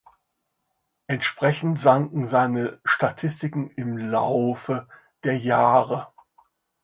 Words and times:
Entsprechend 1.05 1.79
sanken 1.79 2.27
seine 2.27 2.81
Statistiken 2.83 3.69
im 3.75 3.99
Laufe 3.99 4.87
der 5.23 5.37
Jahre. 5.37 6.07